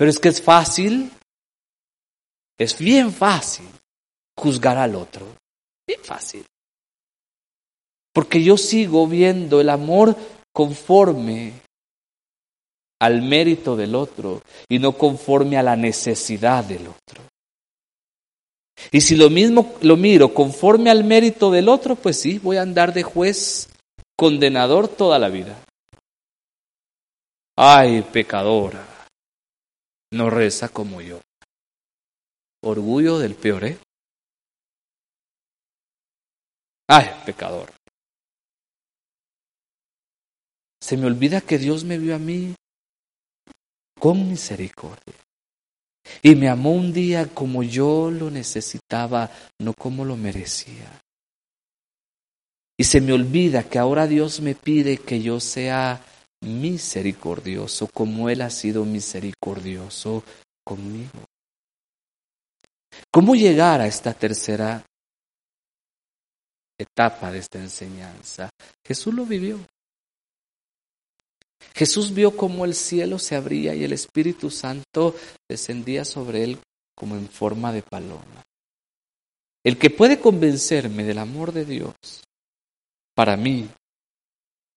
[0.00, 1.12] Pero es que es fácil,
[2.58, 3.68] es bien fácil
[4.34, 5.26] juzgar al otro,
[5.86, 6.42] bien fácil.
[8.14, 10.16] Porque yo sigo viendo el amor
[10.54, 11.52] conforme
[12.98, 17.22] al mérito del otro y no conforme a la necesidad del otro.
[18.90, 22.62] Y si lo mismo lo miro conforme al mérito del otro, pues sí, voy a
[22.62, 23.68] andar de juez
[24.16, 25.62] condenador toda la vida.
[27.54, 28.89] Ay, pecadora
[30.12, 31.20] no reza como yo.
[32.62, 33.78] Orgullo del peor, ¿eh?
[36.88, 37.72] Ay, pecador.
[40.82, 42.54] Se me olvida que Dios me vio a mí
[43.98, 45.14] con misericordia.
[46.22, 51.00] Y me amó un día como yo lo necesitaba, no como lo merecía.
[52.76, 56.02] Y se me olvida que ahora Dios me pide que yo sea
[56.40, 60.24] misericordioso como Él ha sido misericordioso
[60.64, 61.24] conmigo.
[63.10, 64.84] ¿Cómo llegar a esta tercera
[66.78, 68.50] etapa de esta enseñanza?
[68.84, 69.58] Jesús lo vivió.
[71.74, 75.14] Jesús vio cómo el cielo se abría y el Espíritu Santo
[75.48, 76.58] descendía sobre él
[76.94, 78.42] como en forma de paloma.
[79.62, 81.94] El que puede convencerme del amor de Dios
[83.14, 83.68] para mí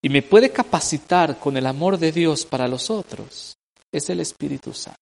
[0.05, 3.57] y me puede capacitar con el amor de Dios para los otros
[3.89, 4.99] es el Espíritu Santo.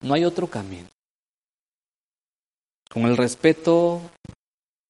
[0.00, 0.88] No hay otro camino.
[2.90, 4.00] Con el respeto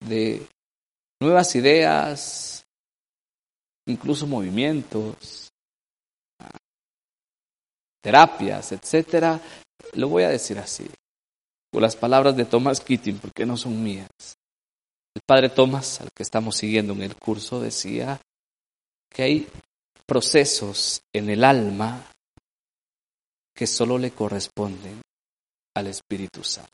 [0.01, 0.49] de
[1.21, 2.65] nuevas ideas,
[3.87, 5.51] incluso movimientos,
[8.01, 9.39] terapias, etcétera,
[9.93, 10.89] lo voy a decir así.
[11.71, 14.09] con las palabras de Thomas Keating, porque no son mías.
[15.15, 18.19] El padre Thomas, al que estamos siguiendo en el curso, decía
[19.11, 19.49] que hay
[20.07, 22.11] procesos en el alma
[23.55, 25.03] que solo le corresponden
[25.77, 26.71] al Espíritu Santo.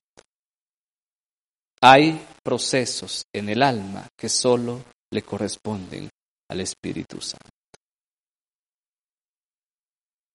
[1.83, 6.09] Hay procesos en el alma que solo le corresponden
[6.49, 7.51] al Espíritu Santo.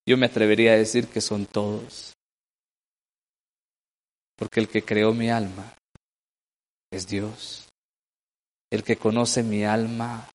[0.06, 2.12] Yo me atrevería a decir que son todos,
[4.36, 5.74] porque el que creó mi alma
[6.90, 7.68] es Dios.
[8.70, 10.28] El que conoce mi alma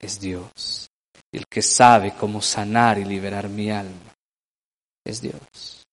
[0.00, 0.88] es Dios.
[1.34, 4.14] El que sabe cómo sanar y liberar mi alma
[5.04, 5.84] es Dios.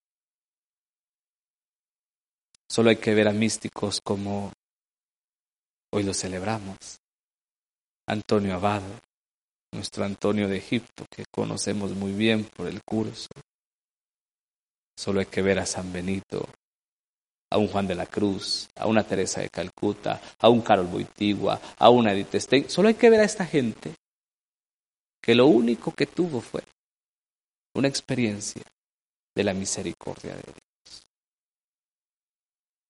[2.70, 4.54] Solo hay que ver a místicos como
[5.92, 6.78] hoy lo celebramos.
[8.08, 8.86] Antonio Abado,
[9.74, 13.30] nuestro Antonio de Egipto, que conocemos muy bien por el curso.
[14.96, 16.48] Solo hay que ver a San Benito,
[17.50, 21.60] a un Juan de la Cruz, a una Teresa de Calcuta, a un Carol Boitigua,
[21.80, 22.70] a una Edith Stein.
[22.70, 23.96] Solo hay que ver a esta gente
[25.22, 26.64] que lo único que tuvo fue
[27.76, 28.64] una experiencia
[29.36, 31.04] de la misericordia de Dios.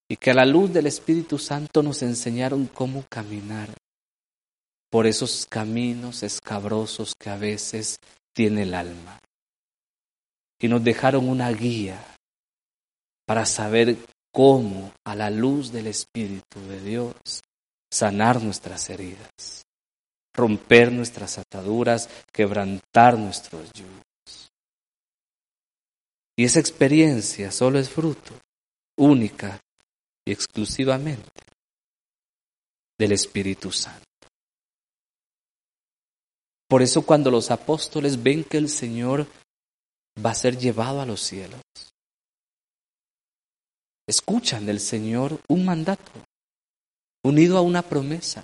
[0.10, 3.70] Y que a la luz del Espíritu Santo nos enseñaron cómo caminar
[4.90, 7.98] por esos caminos escabrosos que a veces
[8.34, 9.20] tiene el alma.
[10.60, 12.04] Y nos dejaron una guía
[13.26, 13.98] para saber
[14.34, 17.16] cómo a la luz del Espíritu de Dios
[17.90, 19.64] sanar nuestras heridas,
[20.34, 24.52] romper nuestras ataduras, quebrantar nuestros yugos.
[26.38, 28.34] Y esa experiencia solo es fruto,
[28.98, 29.60] única
[30.26, 31.30] y exclusivamente,
[32.98, 34.06] del Espíritu Santo.
[36.68, 39.28] Por eso cuando los apóstoles ven que el Señor
[40.24, 41.62] va a ser llevado a los cielos,
[44.08, 46.12] escuchan del Señor un mandato
[47.24, 48.44] unido a una promesa.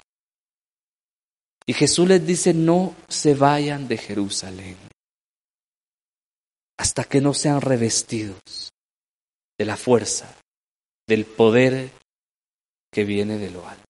[1.70, 4.78] Y Jesús les dice, no se vayan de Jerusalén
[6.78, 8.72] hasta que no sean revestidos
[9.58, 10.34] de la fuerza,
[11.08, 11.92] del poder
[12.92, 13.84] que viene de lo alto.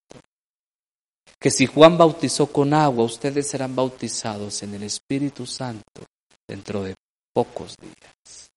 [1.39, 6.05] Que si Juan bautizó con agua, ustedes serán bautizados en el Espíritu Santo
[6.47, 6.95] dentro de
[7.32, 8.49] pocos días.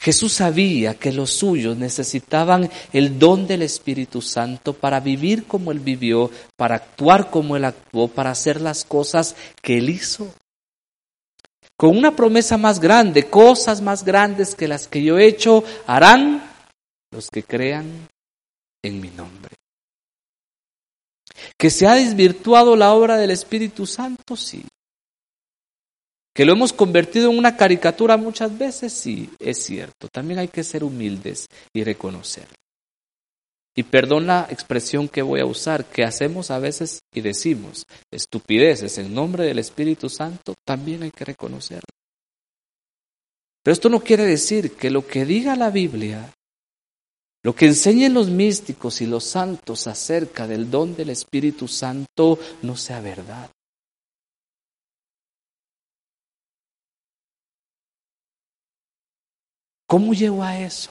[0.00, 5.78] Jesús sabía que los suyos necesitaban el don del Espíritu Santo para vivir como Él
[5.78, 10.32] vivió, para actuar como Él actuó, para hacer las cosas que Él hizo.
[11.76, 16.42] Con una promesa más grande, cosas más grandes que las que yo he hecho, harán
[17.12, 18.08] los que crean
[18.82, 19.54] en mi nombre.
[21.56, 24.64] Que se ha desvirtuado la obra del Espíritu Santo, sí
[26.38, 30.06] que lo hemos convertido en una caricatura muchas veces, sí, es cierto.
[30.06, 32.54] También hay que ser humildes y reconocerlo.
[33.74, 37.82] Y perdón la expresión que voy a usar, que hacemos a veces y decimos
[38.12, 41.90] estupideces en nombre del Espíritu Santo, también hay que reconocerlo.
[43.64, 46.32] Pero esto no quiere decir que lo que diga la Biblia,
[47.42, 52.76] lo que enseñen los místicos y los santos acerca del don del Espíritu Santo no
[52.76, 53.50] sea verdad.
[59.88, 60.90] ¿Cómo llego a eso?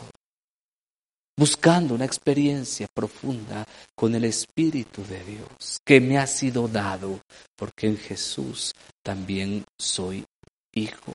[1.37, 3.63] Buscando una experiencia profunda
[3.95, 7.21] con el Espíritu de Dios que me ha sido dado,
[7.55, 8.73] porque en Jesús
[9.03, 10.25] también soy
[10.73, 11.13] hijo.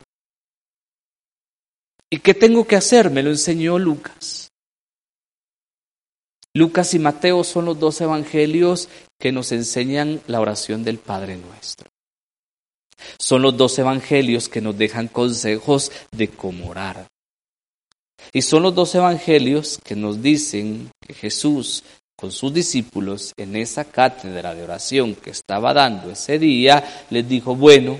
[2.09, 3.11] ¿Y qué tengo que hacer?
[3.11, 4.53] Me lo enseñó Lucas.
[6.55, 11.91] Lucas y Mateo son los dos evangelios que nos enseñan la oración del Padre nuestro.
[13.19, 17.12] Son los dos evangelios que nos dejan consejos de cómo orar.
[18.33, 21.83] Y son los dos evangelios que nos dicen que Jesús
[22.23, 27.57] con sus discípulos en esa cátedra de oración que estaba dando ese día, les dijo,
[27.57, 27.99] bueno,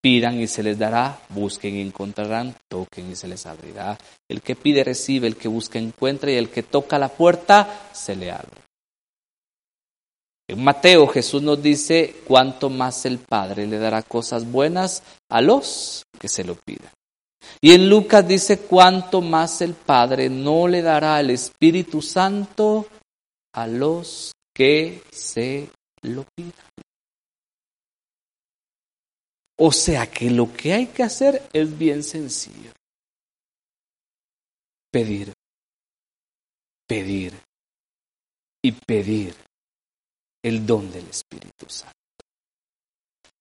[0.00, 3.98] pidan y se les dará, busquen y encontrarán, toquen y se les abrirá.
[4.26, 8.16] El que pide recibe, el que busca encuentra y el que toca la puerta se
[8.16, 8.62] le abre.
[10.48, 16.04] En Mateo Jesús nos dice, cuánto más el Padre le dará cosas buenas a los
[16.18, 16.90] que se lo pidan.
[17.60, 22.86] Y en Lucas dice, cuánto más el Padre no le dará el Espíritu Santo
[23.52, 25.70] a los que se
[26.02, 26.70] lo pidan.
[29.58, 32.72] O sea que lo que hay que hacer es bien sencillo.
[34.90, 35.32] Pedir,
[36.86, 37.34] pedir
[38.62, 39.34] y pedir
[40.42, 41.94] el don del Espíritu Santo.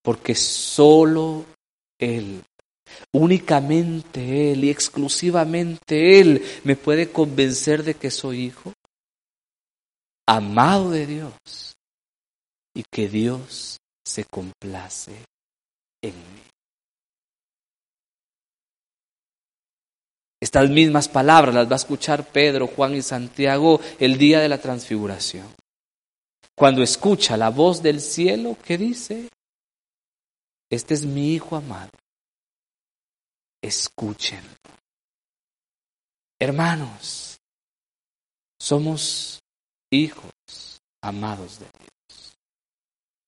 [0.01, 1.45] Porque solo
[1.97, 2.43] Él
[3.13, 8.73] Únicamente Él y exclusivamente Él me puede convencer de que soy hijo,
[10.27, 11.33] amado de Dios
[12.73, 15.13] y que Dios se complace
[16.01, 16.41] en mí.
[20.41, 24.57] Estas mismas palabras las va a escuchar Pedro, Juan y Santiago el día de la
[24.57, 25.47] transfiguración.
[26.55, 29.29] Cuando escucha la voz del cielo que dice,
[30.69, 31.91] este es mi Hijo amado,
[33.61, 34.43] escuchen.
[36.39, 37.39] Hermanos,
[38.59, 39.39] somos
[39.91, 40.31] hijos
[41.01, 42.37] amados de Dios.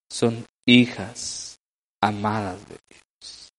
[0.09, 1.57] Son hijas
[2.01, 3.49] amadas de Dios.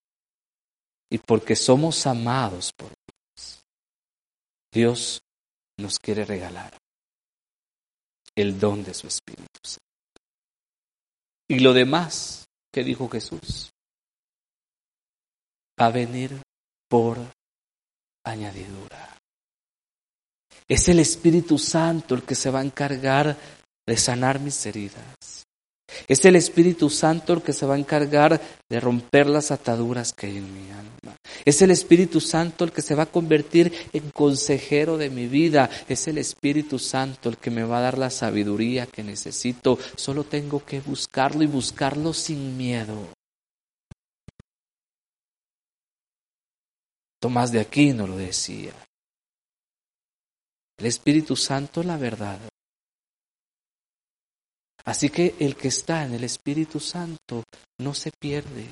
[1.11, 3.62] Y porque somos amados por Dios,
[4.73, 5.23] Dios
[5.79, 6.77] nos quiere regalar
[8.35, 9.83] el don de su Espíritu Santo.
[11.49, 13.70] Y lo demás que dijo Jesús
[15.79, 16.41] va a venir
[16.93, 17.16] por
[18.22, 19.16] añadidura.
[20.68, 23.34] Es el Espíritu Santo el que se va a encargar
[23.86, 25.47] de sanar mis heridas.
[26.07, 28.38] Es el Espíritu Santo el que se va a encargar
[28.68, 31.16] de romper las ataduras que hay en mi alma.
[31.47, 35.70] Es el Espíritu Santo el que se va a convertir en consejero de mi vida.
[35.88, 39.78] Es el Espíritu Santo el que me va a dar la sabiduría que necesito.
[39.97, 43.09] Solo tengo que buscarlo y buscarlo sin miedo.
[47.23, 48.73] Tomás de Aquino lo decía.
[50.77, 52.41] El Espíritu Santo es la verdad.
[54.85, 57.45] Así que el que está en el Espíritu Santo
[57.79, 58.66] no se pierde.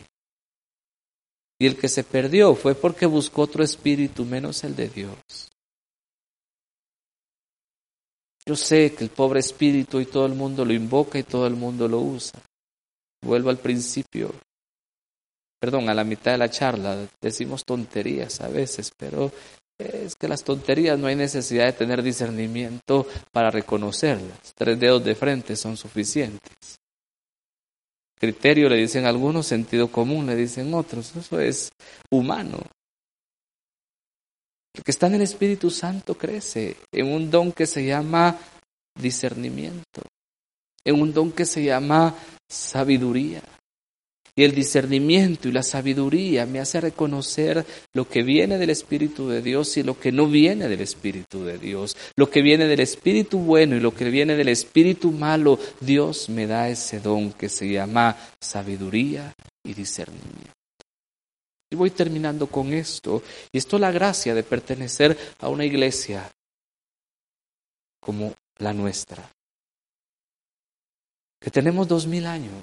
[1.61, 5.49] Y el que se perdió fue porque buscó otro espíritu menos el de Dios.
[8.45, 11.55] Yo sé que el pobre espíritu y todo el mundo lo invoca y todo el
[11.55, 12.43] mundo lo usa.
[13.23, 14.35] Vuelvo al principio.
[15.61, 19.31] Perdón, a la mitad de la charla decimos tonterías a veces, pero
[19.79, 24.55] es que las tonterías no hay necesidad de tener discernimiento para reconocerlas.
[24.55, 26.79] Tres dedos de frente son suficientes.
[28.19, 31.15] Criterio le dicen algunos, sentido común le dicen otros.
[31.17, 31.71] Eso es
[32.11, 32.59] humano.
[34.75, 38.39] El que está en el Espíritu Santo crece en un don que se llama
[38.95, 40.03] discernimiento,
[40.85, 42.15] en un don que se llama
[42.49, 43.43] sabiduría.
[44.37, 49.43] Y el discernimiento y la sabiduría me hace reconocer lo que viene del Espíritu de
[49.43, 51.97] Dios y lo que no viene del Espíritu de Dios.
[52.17, 55.59] Lo que viene del Espíritu bueno y lo que viene del Espíritu malo.
[55.81, 60.53] Dios me da ese don que se llama sabiduría y discernimiento.
[61.71, 63.23] Y voy terminando con esto.
[63.53, 66.31] Y esto es la gracia de pertenecer a una iglesia
[68.01, 69.31] como la nuestra.
[71.41, 72.63] Que tenemos dos mil años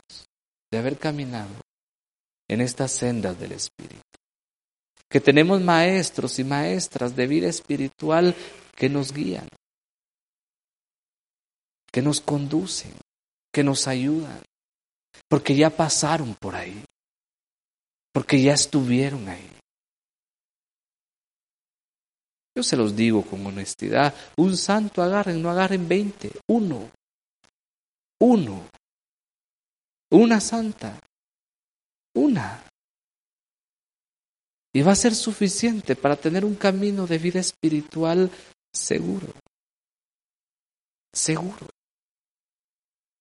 [0.72, 1.54] de haber caminado
[2.48, 4.02] en estas sendas del Espíritu.
[5.10, 8.36] Que tenemos maestros y maestras de vida espiritual
[8.76, 9.48] que nos guían,
[11.92, 12.94] que nos conducen,
[13.52, 14.42] que nos ayudan,
[15.30, 16.84] porque ya pasaron por ahí,
[18.14, 19.50] porque ya estuvieron ahí.
[22.56, 26.90] Yo se los digo con honestidad, un santo agarren, no agarren veinte, uno,
[28.20, 28.68] uno,
[30.12, 31.00] una santa,
[32.16, 32.64] una.
[34.74, 38.30] Y va a ser suficiente para tener un camino de vida espiritual
[38.72, 39.34] seguro.
[41.14, 41.68] Seguro.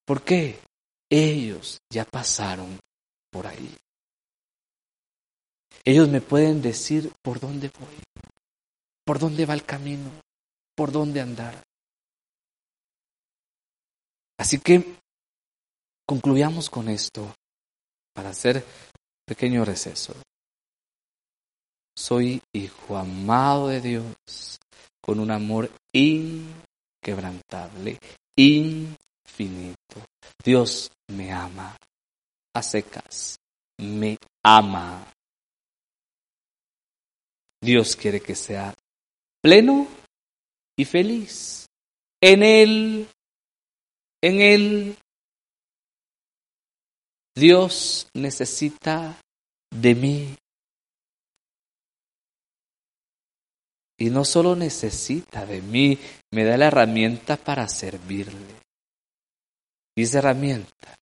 [0.05, 0.61] ¿Por qué?
[1.09, 2.79] Ellos ya pasaron
[3.31, 3.77] por ahí.
[5.85, 8.03] Ellos me pueden decir por dónde voy,
[9.05, 10.11] por dónde va el camino,
[10.75, 11.63] por dónde andar.
[14.37, 14.97] Así que
[16.07, 17.35] concluyamos con esto
[18.15, 18.65] para hacer
[19.27, 20.15] pequeño receso.
[21.99, 24.59] Soy hijo amado de Dios
[25.01, 27.99] con un amor inquebrantable,
[28.37, 30.05] infinito.
[30.45, 31.77] Dios me ama
[32.55, 33.37] a secas,
[33.79, 35.11] me ama.
[37.61, 38.75] Dios quiere que sea
[39.43, 39.89] pleno
[40.77, 41.67] y feliz.
[42.21, 43.09] En Él,
[44.23, 44.97] en Él
[47.37, 49.21] Dios necesita
[49.71, 50.35] de mí.
[53.99, 55.99] Y no solo necesita de mí,
[56.33, 58.57] me da la herramienta para servirle.
[59.95, 60.95] Y esa herramienta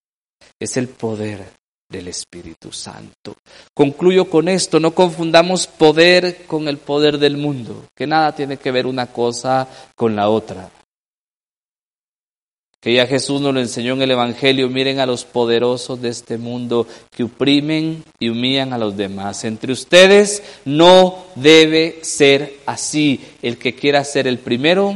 [0.58, 1.44] es el poder
[1.88, 3.36] del Espíritu Santo.
[3.72, 8.72] Concluyo con esto, no confundamos poder con el poder del mundo, que nada tiene que
[8.72, 10.70] ver una cosa con la otra.
[12.84, 16.36] Que ya Jesús nos lo enseñó en el Evangelio, miren a los poderosos de este
[16.36, 19.44] mundo que oprimen y humillan a los demás.
[19.44, 23.24] Entre ustedes no debe ser así.
[23.40, 24.94] El que quiera ser el primero,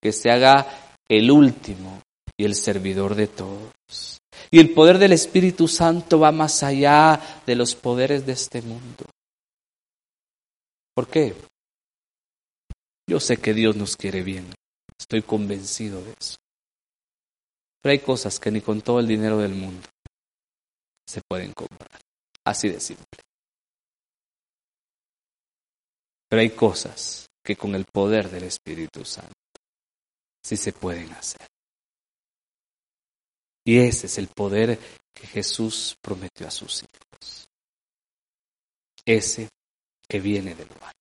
[0.00, 2.00] que se haga el último
[2.36, 4.20] y el servidor de todos.
[4.48, 9.04] Y el poder del Espíritu Santo va más allá de los poderes de este mundo.
[10.94, 11.34] ¿Por qué?
[13.10, 14.46] Yo sé que Dios nos quiere bien.
[14.96, 16.36] Estoy convencido de eso.
[17.80, 19.88] Pero hay cosas que ni con todo el dinero del mundo
[21.06, 22.00] se pueden comprar.
[22.44, 23.06] Así de simple.
[26.28, 29.32] Pero hay cosas que con el poder del Espíritu Santo
[30.42, 31.46] sí se pueden hacer.
[33.64, 34.78] Y ese es el poder
[35.14, 37.48] que Jesús prometió a sus hijos.
[39.04, 39.48] Ese
[40.08, 40.94] que viene del alto.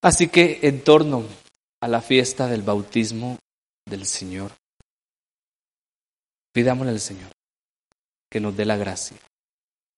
[0.00, 1.24] Así que en torno
[1.80, 3.38] a la fiesta del bautismo
[3.84, 4.52] del Señor,
[6.58, 7.30] Pidámosle al Señor
[8.28, 9.16] que nos dé la gracia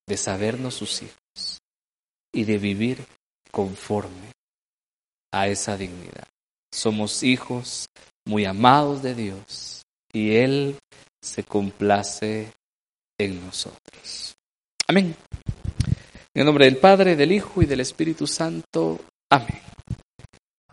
[0.06, 1.62] de sabernos sus hijos
[2.34, 3.02] y de vivir
[3.50, 4.34] conforme
[5.32, 6.28] a esa dignidad.
[6.70, 7.86] Somos hijos
[8.26, 10.76] muy amados de Dios y Él
[11.22, 12.52] se complace
[13.18, 14.34] en nosotros.
[14.86, 15.16] Amén.
[16.34, 19.00] En el nombre del Padre, del Hijo y del Espíritu Santo.
[19.30, 19.69] Amén.